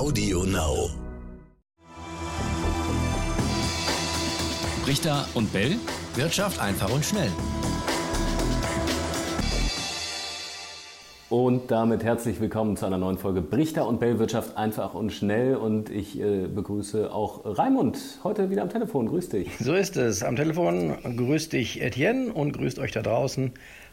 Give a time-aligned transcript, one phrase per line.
[0.00, 0.88] Audio Now.
[4.86, 5.76] Richter und Bell.
[6.14, 7.28] Wirtschaft einfach und schnell.
[11.28, 15.56] Und damit herzlich willkommen zu einer neuen Folge Brichter und Bell Wirtschaft einfach und schnell.
[15.56, 19.06] Und ich äh, begrüße auch Raimund heute wieder am Telefon.
[19.06, 19.50] Grüß dich.
[19.58, 20.22] So ist es.
[20.22, 23.52] Am Telefon grüßt dich Etienne und grüßt euch da draußen.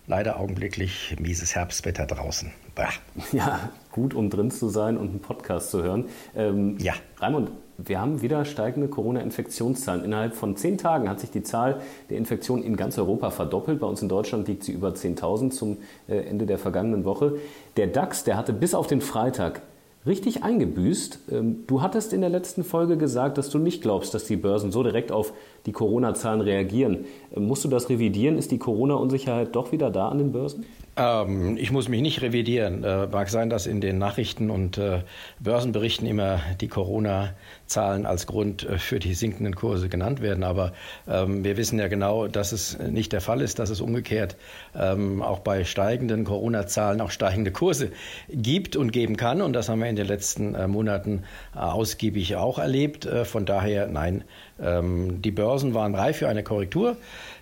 [0.10, 2.52] Leider augenblicklich mieses Herbstwetter draußen.
[2.76, 2.88] Bah.
[3.34, 6.06] Ja, gut, um drin zu sein und einen Podcast zu hören.
[6.34, 6.94] Ähm, Ja.
[7.18, 10.06] Raimund, wir haben wieder steigende Corona-Infektionszahlen.
[10.06, 13.82] Innerhalb von zehn Tagen hat sich die Zahl der Infektionen in ganz Europa verdoppelt.
[13.82, 17.38] Bei uns in Deutschland liegt sie über 10.000 zum äh, Ende der vergangenen Woche.
[17.76, 19.62] Der DAX, der hatte bis auf den Freitag
[20.08, 21.20] richtig eingebüßt.
[21.32, 24.72] Ähm, Du hattest in der letzten Folge gesagt, dass du nicht glaubst, dass die Börsen
[24.72, 25.34] so direkt auf
[25.66, 27.06] die Corona-Zahlen reagieren.
[27.36, 28.38] Ähm, Musst du das revidieren?
[28.38, 30.66] Ist die Corona-Unsicherheit doch wieder da an den Börsen?
[30.98, 32.84] Ähm, ich muss mich nicht revidieren.
[32.84, 35.02] Äh, mag sein, dass in den Nachrichten und äh,
[35.40, 40.44] Börsenberichten immer die Corona-Zahlen als Grund äh, für die sinkenden Kurse genannt werden.
[40.44, 40.74] Aber
[41.08, 44.38] ähm, wir wissen ja genau, dass es nicht der Fall ist, dass es umgekehrt
[44.76, 47.92] ähm, auch bei steigenden Corona-Zahlen auch steigende Kurse
[48.30, 49.44] gibt und geben kann.
[49.44, 51.24] Und das haben wir in den letzten äh, Monaten
[51.56, 53.06] äh, ausgiebig auch erlebt.
[53.06, 54.24] Äh, von daher, nein,
[54.60, 56.98] ähm, die Börsen waren reif für eine Korrektur.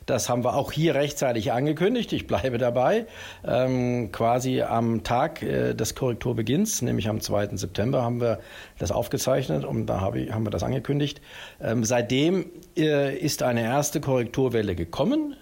[0.06, 2.14] Das haben wir auch hier rechtzeitig angekündigt.
[2.14, 3.08] Ich bleibe dabei.
[3.48, 7.56] Ähm, quasi am Tag äh, des Korrekturbeginns, nämlich am 2.
[7.58, 8.40] September, haben wir
[8.80, 11.22] das aufgezeichnet und da habe ich, haben wir das angekündigt.
[11.62, 15.36] Ähm, seitdem äh, ist eine erste Korrekturwelle gekommen.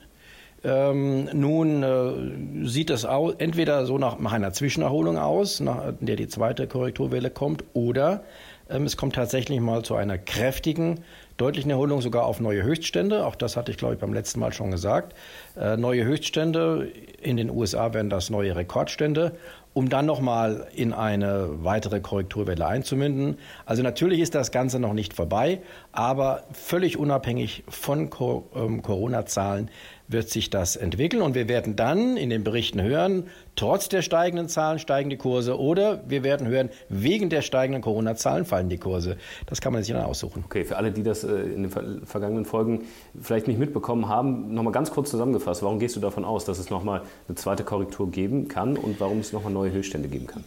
[0.66, 6.28] Ähm, nun äh, sieht es entweder so nach, nach einer Zwischenerholung aus, nach der die
[6.28, 8.24] zweite Korrekturwelle kommt, oder
[8.70, 11.02] ähm, es kommt tatsächlich mal zu einer kräftigen,
[11.38, 13.26] deutlichen Erholung, sogar auf neue Höchststände.
[13.26, 15.14] Auch das hatte ich, glaube ich, beim letzten Mal schon gesagt.
[15.60, 19.34] Äh, neue Höchststände in den USA werden das neue Rekordstände
[19.74, 23.38] um dann nochmal in eine weitere Korrekturwelle einzumünden.
[23.66, 29.70] Also natürlich ist das Ganze noch nicht vorbei, aber völlig unabhängig von Co ähm, Corona-Zahlen
[30.08, 34.50] wird sich das entwickeln und wir werden dann in den Berichten hören, trotz der steigenden
[34.50, 39.18] Zahlen steigen die Kurse oder wir werden hören, wegen der steigenden Corona-Zahlen fallen die Kurse.
[39.46, 40.44] Das kann man sich dann aussuchen.
[40.46, 42.84] Okay, für alle, die das äh, in den ver vergangenen Folgen
[43.20, 45.64] vielleicht nicht mitbekommen haben, nochmal ganz kurz zusammengefasst.
[45.64, 49.20] Warum gehst du davon aus, dass es nochmal eine zweite Korrektur geben kann und warum
[49.20, 50.44] es nochmal neue Höchststände geben kann?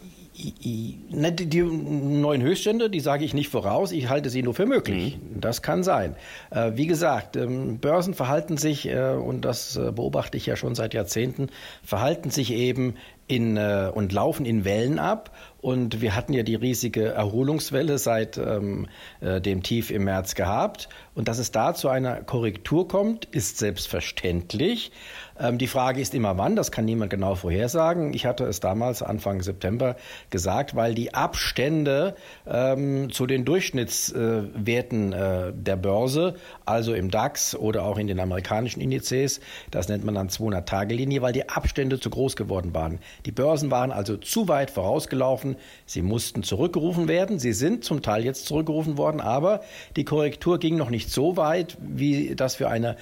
[1.09, 4.67] Ne, Die, die neuen Höchststände, die sage ich nicht voraus, ich halte sie nur für
[4.67, 5.17] möglich.
[5.33, 6.15] Das kann sein.
[6.51, 10.75] Äh, Wie gesagt, ähm, Börsen verhalten sich, äh, und das äh, beobachte ich ja schon
[10.75, 11.47] seit Jahrzehnten,
[11.83, 12.95] verhalten sich eben
[13.27, 15.31] in, äh, und laufen in Wellen ab.
[15.59, 18.87] Und wir hatten ja die riesige Erholungswelle seit ähm,
[19.21, 20.87] äh, dem Tief im März gehabt.
[21.13, 24.91] Und dass es da zu einer Korrektur kommt, ist selbstverständlich.
[25.39, 28.13] Ähm, die Frage ist immer wann, das kann niemand genau vorhersagen.
[28.13, 29.95] Ich hatte es damals Anfang September
[30.29, 32.15] gesagt, weil die Abstände
[32.47, 36.35] ähm, zu den Durchschnittswerten äh, der Börse,
[36.65, 39.39] also im DAX oder auch in den amerikanischen Indizes,
[39.71, 42.99] das nennt man dann 200-Tage-Linie, weil die Abstände zu groß geworden waren.
[43.25, 45.57] Die Börsen waren also zu weit vorausgelaufen.
[45.85, 47.39] Sie mussten zurückgerufen werden.
[47.39, 49.61] Sie sind zum Teil jetzt zurückgerufen worden, aber
[49.95, 52.97] die Korrektur ging noch nicht so weit, wie das für eine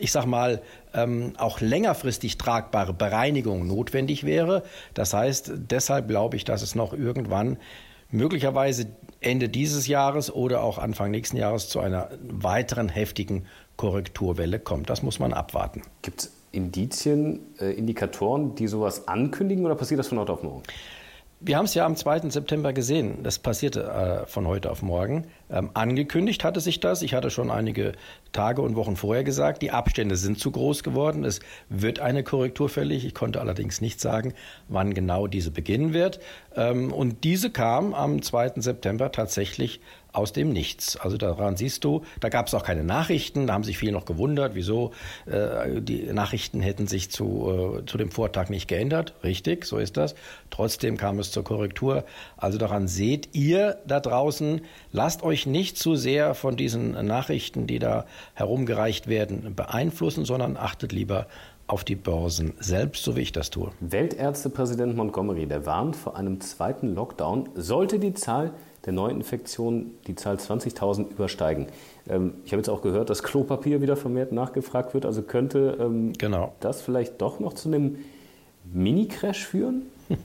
[0.00, 0.62] ich sag mal,
[0.94, 4.62] ähm, auch längerfristig tragbare Bereinigung notwendig wäre.
[4.94, 7.58] Das heißt, deshalb glaube ich, dass es noch irgendwann
[8.10, 8.86] möglicherweise
[9.20, 14.88] Ende dieses Jahres oder auch Anfang nächsten Jahres zu einer weiteren heftigen Korrekturwelle kommt.
[14.88, 15.82] Das muss man abwarten.
[16.02, 20.62] Gibt es Indizien, äh, Indikatoren, die sowas ankündigen oder passiert das von heute auf morgen?
[21.40, 22.30] Wir haben es ja am 2.
[22.30, 23.22] September gesehen.
[23.22, 25.28] Das passierte äh, von heute auf morgen.
[25.48, 27.00] Ähm, angekündigt hatte sich das.
[27.02, 27.92] Ich hatte schon einige
[28.32, 31.24] Tage und Wochen vorher gesagt, die Abstände sind zu groß geworden.
[31.24, 31.38] Es
[31.68, 33.04] wird eine Korrektur fällig.
[33.04, 34.34] Ich konnte allerdings nicht sagen,
[34.66, 36.18] wann genau diese beginnen wird.
[36.56, 38.54] Ähm, und diese kam am 2.
[38.56, 39.80] September tatsächlich
[40.18, 40.96] aus dem Nichts.
[40.96, 44.04] Also daran siehst du, da gab es auch keine Nachrichten, da haben sich viele noch
[44.04, 44.90] gewundert, wieso
[45.26, 49.14] äh, die Nachrichten hätten sich zu, äh, zu dem Vortag nicht geändert.
[49.22, 50.16] Richtig, so ist das.
[50.50, 52.04] Trotzdem kam es zur Korrektur.
[52.36, 54.62] Also daran seht ihr da draußen,
[54.92, 58.04] lasst euch nicht zu sehr von diesen Nachrichten, die da
[58.34, 61.28] herumgereicht werden, beeinflussen, sondern achtet lieber
[61.68, 63.70] auf die Börsen selbst, so wie ich das tue.
[63.80, 68.52] Weltärztepräsident Montgomery, der warnt vor einem zweiten Lockdown, sollte die Zahl
[68.88, 71.66] der Neuinfektionen die Zahl 20.000 übersteigen.
[72.08, 75.04] Ähm, ich habe jetzt auch gehört, dass Klopapier wieder vermehrt nachgefragt wird.
[75.04, 76.54] Also könnte ähm, Genau.
[76.60, 77.98] das vielleicht doch noch zu einem
[78.72, 79.82] Mini-Crash führen?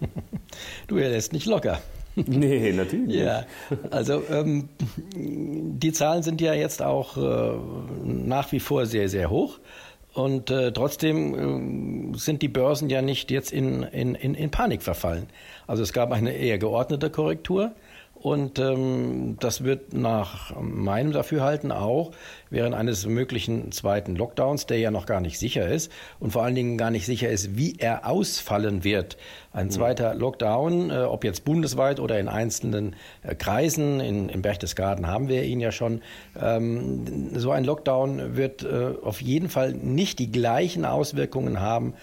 [0.87, 1.81] Du, er lässt nicht locker.
[2.15, 3.17] Nee, natürlich nicht.
[3.17, 3.43] Ja,
[3.89, 4.69] also ähm,
[5.15, 7.57] die Zahlen sind ja jetzt auch äh,
[8.05, 9.57] nach wie vor sehr, sehr hoch.
[10.13, 14.83] Und äh, trotzdem äh, sind die Börsen ja nicht jetzt in, in, in, in Panik
[14.83, 15.25] verfallen.
[15.65, 17.71] Also es gab eine eher geordnete Korrektur.
[18.23, 22.11] Und ähm, das wird nach meinem Dafürhalten auch
[22.49, 25.91] während eines möglichen zweiten Lockdowns, der ja noch gar nicht sicher ist
[26.21, 29.17] und vor allen Dingen gar nicht sicher ist, wie er ausfallen wird.
[29.51, 29.71] Ein hm.
[29.71, 35.27] zweiter Lockdown, äh, ob jetzt bundesweit oder in einzelnen äh, Kreisen, in, in Berchtesgaden haben
[35.27, 36.01] wir ihn ja schon.
[36.41, 41.93] Ähm, so ein Lockdown wird äh, auf jeden Fall nicht die gleichen Auswirkungen haben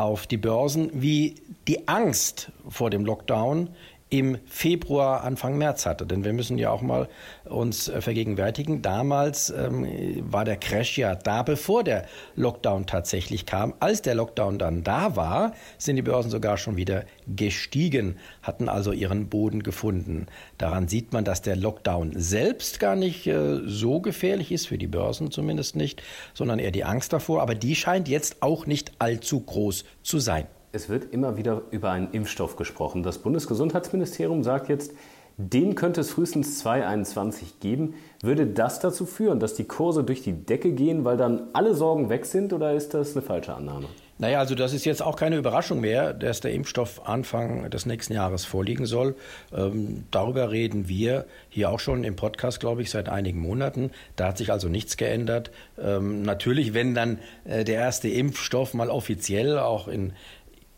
[0.00, 1.34] auf die Börsen wie
[1.68, 3.68] die Angst vor dem Lockdown
[4.10, 6.04] im Februar, Anfang März hatte.
[6.04, 7.08] Denn wir müssen ja auch mal
[7.44, 9.86] uns äh, vergegenwärtigen, damals ähm,
[10.30, 13.72] war der Crash ja da, bevor der Lockdown tatsächlich kam.
[13.78, 18.90] Als der Lockdown dann da war, sind die Börsen sogar schon wieder gestiegen, hatten also
[18.90, 20.26] ihren Boden gefunden.
[20.58, 24.88] Daran sieht man, dass der Lockdown selbst gar nicht äh, so gefährlich ist, für die
[24.88, 26.02] Börsen zumindest nicht,
[26.34, 27.42] sondern eher die Angst davor.
[27.42, 30.46] Aber die scheint jetzt auch nicht allzu groß zu sein.
[30.72, 33.02] Es wird immer wieder über einen Impfstoff gesprochen.
[33.02, 34.92] Das Bundesgesundheitsministerium sagt jetzt,
[35.36, 37.94] den könnte es frühestens 2021 geben.
[38.22, 42.08] Würde das dazu führen, dass die Kurse durch die Decke gehen, weil dann alle Sorgen
[42.08, 43.86] weg sind oder ist das eine falsche Annahme?
[44.20, 48.12] Naja, also das ist jetzt auch keine Überraschung mehr, dass der Impfstoff Anfang des nächsten
[48.12, 49.16] Jahres vorliegen soll.
[49.50, 53.90] Ähm, darüber reden wir hier auch schon im Podcast, glaube ich, seit einigen Monaten.
[54.16, 55.50] Da hat sich also nichts geändert.
[55.82, 60.12] Ähm, natürlich, wenn dann äh, der erste Impfstoff mal offiziell auch in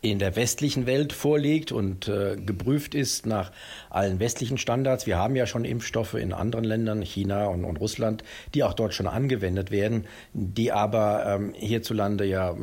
[0.03, 3.53] in der westlichen Welt vorliegt und äh, geprüft ist nach
[3.89, 5.07] allen westlichen Standards.
[5.07, 8.21] Wir haben ja schon Impfstoffe in anderen Ländern, China und, und Russland,
[8.53, 12.55] die auch dort schon angewendet werden, die aber ähm, hierzulande ja äh,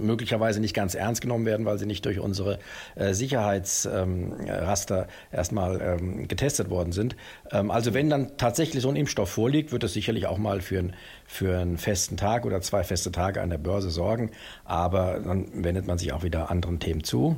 [0.00, 2.60] möglicherweise nicht ganz ernst genommen werden, weil sie nicht durch unsere
[2.94, 7.16] äh, Sicherheitsraster ähm, erstmal ähm, getestet worden sind.
[7.50, 10.78] Ähm, also wenn dann tatsächlich so ein Impfstoff vorliegt, wird es sicherlich auch mal für,
[10.78, 10.94] ein,
[11.26, 14.30] für einen festen Tag oder zwei feste Tage an der Börse sorgen.
[14.64, 17.36] Aber dann wendet man sich auch wieder wieder anderen Themen zu.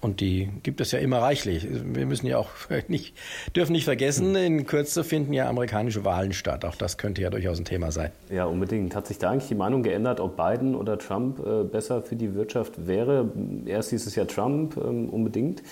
[0.00, 1.66] Und die gibt es ja immer reichlich.
[1.68, 2.50] Wir müssen ja auch
[2.88, 3.16] nicht,
[3.56, 6.64] dürfen nicht vergessen, in Kürze finden ja amerikanische Wahlen statt.
[6.64, 8.12] Auch das könnte ja durchaus ein Thema sein.
[8.30, 8.94] Ja, unbedingt.
[8.94, 12.34] Hat sich da eigentlich die Meinung geändert, ob Biden oder Trump äh, besser für die
[12.34, 13.32] Wirtschaft wäre?
[13.66, 15.64] Erst hieß es ja Trump ähm, unbedingt.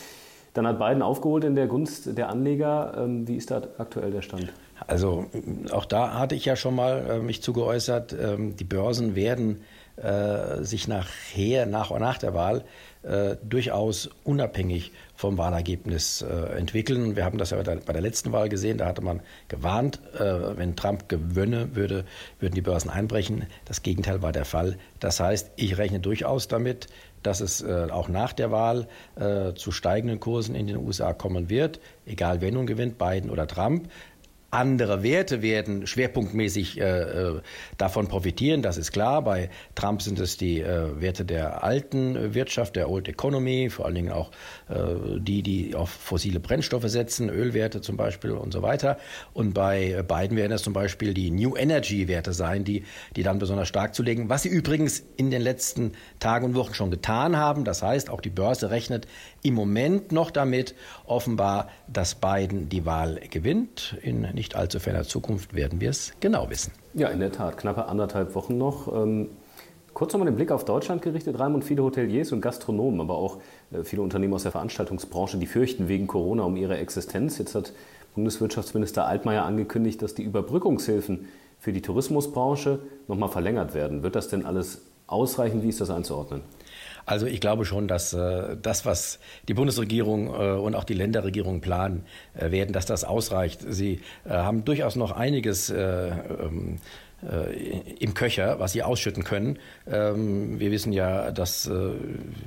[0.54, 2.94] Dann hat Biden aufgeholt in der Gunst der Anleger.
[2.98, 4.52] Ähm, wie ist da aktuell der Stand?
[4.88, 5.26] Also
[5.70, 8.16] auch da hatte ich ja schon mal äh, mich zugeäußert.
[8.20, 9.60] Ähm, die Börsen werden
[9.96, 12.64] äh, sich nachher, nach und nach der Wahl,
[13.02, 17.16] äh, durchaus unabhängig vom Wahlergebnis äh, entwickeln.
[17.16, 21.08] Wir haben das ja bei der letzten Wahl gesehen, da hatte man gewarnt, wenn Trump
[21.08, 22.04] gewönne, würde,
[22.40, 23.46] würden die Börsen einbrechen.
[23.64, 24.76] Das Gegenteil war der Fall.
[25.00, 26.88] Das heißt, ich rechne durchaus damit,
[27.22, 28.88] dass es auch nach der Wahl
[29.54, 33.88] zu steigenden Kursen in den USA kommen wird, egal wer nun gewinnt, Biden oder Trump
[34.56, 37.40] andere Werte werden schwerpunktmäßig äh, äh,
[37.76, 39.22] davon profitieren, das ist klar.
[39.22, 43.94] Bei Trump sind es die äh, Werte der alten Wirtschaft, der Old Economy, vor allen
[43.94, 44.30] Dingen auch
[44.68, 48.96] äh, die, die auf fossile Brennstoffe setzen, Ölwerte zum Beispiel und so weiter.
[49.34, 53.38] Und bei Biden werden es zum Beispiel die New Energy Werte sein, die, die dann
[53.38, 57.36] besonders stark zu legen, was sie übrigens in den letzten Tagen und Wochen schon getan
[57.36, 57.64] haben.
[57.64, 59.06] Das heißt, auch die Börse rechnet
[59.42, 60.74] im Moment noch damit,
[61.04, 66.50] offenbar, dass Biden die Wahl gewinnt in nicht allzu ferner Zukunft werden wir es genau
[66.50, 66.72] wissen.
[66.94, 67.56] Ja, in der Tat.
[67.56, 68.94] Knappe anderthalb Wochen noch.
[68.94, 69.30] Ähm,
[69.94, 71.38] kurz nochmal den Blick auf Deutschland gerichtet.
[71.38, 73.38] Raimund, viele Hoteliers und Gastronomen, aber auch
[73.72, 77.38] äh, viele Unternehmen aus der Veranstaltungsbranche, die fürchten wegen Corona um ihre Existenz.
[77.38, 77.72] Jetzt hat
[78.14, 81.28] Bundeswirtschaftsminister Altmaier angekündigt, dass die Überbrückungshilfen
[81.58, 84.02] für die Tourismusbranche nochmal verlängert werden.
[84.02, 85.62] Wird das denn alles ausreichen?
[85.62, 86.42] Wie ist das einzuordnen?
[87.06, 91.60] Also ich glaube schon, dass äh, das, was die Bundesregierung äh, und auch die Länderregierung
[91.60, 93.60] planen äh, werden, dass das ausreicht.
[93.66, 97.05] Sie äh, haben durchaus noch einiges äh, ähm, äh,
[97.98, 99.58] im Köcher, was sie ausschütten können.
[99.90, 101.90] Ähm, wir wissen ja, dass äh,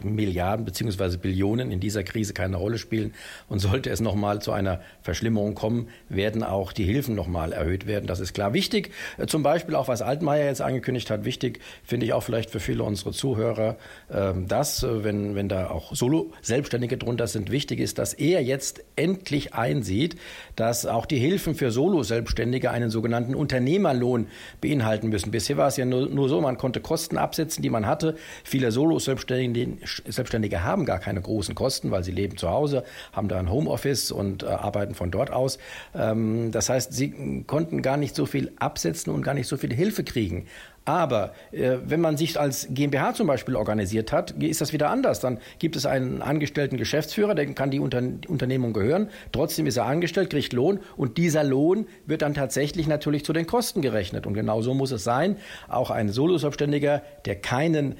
[0.04, 1.18] Milliarden bzw.
[1.18, 3.14] Billionen in dieser Krise keine Rolle spielen.
[3.48, 8.06] Und sollte es nochmal zu einer Verschlimmerung kommen, werden auch die Hilfen nochmal erhöht werden.
[8.06, 8.54] Das ist klar.
[8.54, 12.52] Wichtig, äh, zum Beispiel auch was Altmaier jetzt angekündigt hat, wichtig finde ich auch vielleicht
[12.52, 13.76] für viele unserer Zuhörer,
[14.12, 19.56] ähm, dass, wenn, wenn da auch Solo-Selbstständige drunter sind, wichtig ist, dass er jetzt endlich
[19.56, 20.16] einsieht,
[20.56, 24.28] dass auch die Hilfen für Solo-Selbstständige einen sogenannten Unternehmerlohn
[24.62, 25.32] beinhalten müssen.
[25.32, 28.16] Bisher war es ja nur, nur so, man konnte Kosten absetzen, die man hatte.
[28.44, 33.40] Viele Solo-Selbstständige Selbstständige haben gar keine großen Kosten, weil sie leben zu Hause, haben da
[33.40, 35.60] ein Homeoffice und äh, arbeiten von dort aus.
[35.96, 39.74] Ähm, das heißt, sie konnten gar nicht so viel absetzen und gar nicht so viel
[39.74, 40.48] Hilfe kriegen.
[40.90, 45.20] Aber äh, wenn man sich als GmbH zum Beispiel organisiert hat, ist das wieder anders.
[45.20, 49.10] Dann gibt es einen angestellten Geschäftsführer, der kann die, Unter Unternehmung gehören.
[49.32, 53.46] Trotzdem ist er angestellt, kriegt Lohn und dieser Lohn wird dann tatsächlich natürlich zu den
[53.46, 54.26] Kosten gerechnet.
[54.26, 55.36] Und genau so muss es sein.
[55.68, 57.96] Auch ein Solo-Selbstständiger, der keinen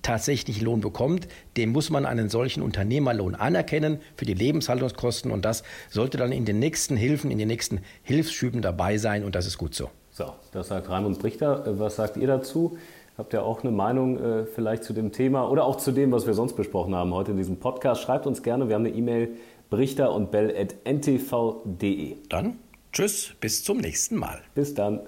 [0.00, 5.64] tatsächlich Lohn bekommt, dem muss man einen solchen Unternehmerlohn anerkennen für die Lebenshaltungskosten und das
[5.90, 9.58] sollte dann in den nächsten Hilfen, in den nächsten Hilfsschüben dabei sein und das ist
[9.58, 9.90] gut so.
[10.12, 11.66] So, das sagt Raimund Brichter.
[11.66, 12.76] Äh, was sagt ihr dazu?
[13.16, 16.26] Habt ihr auch eine Meinung äh, vielleicht zu dem Thema oder auch zu dem, was
[16.26, 18.02] wir sonst besprochen haben heute in diesem Podcast?
[18.02, 18.68] Schreibt uns gerne.
[18.68, 19.30] Wir haben eine E-Mail
[19.70, 22.16] brichter und bell.ntv.de.
[22.28, 22.58] Dann
[22.92, 24.40] tschüss, bis zum nächsten Mal.
[24.54, 25.00] Bis dann.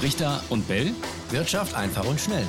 [0.00, 0.90] Brichter und Bell.
[1.30, 2.46] Wirtschaft einfach und schnell.